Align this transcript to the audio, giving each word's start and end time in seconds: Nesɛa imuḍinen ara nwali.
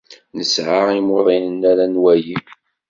Nesɛa 0.37 0.81
imuḍinen 0.97 1.61
ara 1.71 1.85
nwali. 1.93 2.37